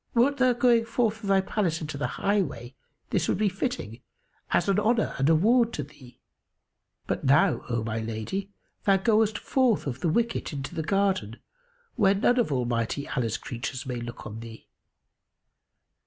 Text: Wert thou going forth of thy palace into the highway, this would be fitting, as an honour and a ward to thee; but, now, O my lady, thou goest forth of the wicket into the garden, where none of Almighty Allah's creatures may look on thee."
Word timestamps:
Wert 0.15 0.37
thou 0.37 0.53
going 0.53 0.83
forth 0.83 1.21
of 1.21 1.29
thy 1.29 1.41
palace 1.41 1.79
into 1.79 1.95
the 1.95 2.07
highway, 2.17 2.73
this 3.11 3.27
would 3.29 3.37
be 3.37 3.49
fitting, 3.49 4.01
as 4.49 4.67
an 4.67 4.79
honour 4.79 5.13
and 5.19 5.29
a 5.29 5.35
ward 5.35 5.71
to 5.73 5.83
thee; 5.83 6.19
but, 7.05 7.23
now, 7.23 7.63
O 7.69 7.83
my 7.83 7.99
lady, 7.99 8.51
thou 8.85 8.97
goest 8.97 9.37
forth 9.37 9.85
of 9.85 9.99
the 9.99 10.09
wicket 10.09 10.53
into 10.53 10.73
the 10.73 10.81
garden, 10.81 11.35
where 11.97 12.15
none 12.15 12.39
of 12.39 12.51
Almighty 12.51 13.07
Allah's 13.09 13.37
creatures 13.37 13.85
may 13.85 13.97
look 14.01 14.25
on 14.25 14.39
thee." 14.39 14.67